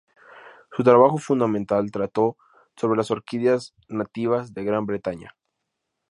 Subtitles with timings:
[0.75, 2.35] Su trabajo fundamental trató
[2.75, 5.35] sobre las orquídeas nativas de Gran Bretaña.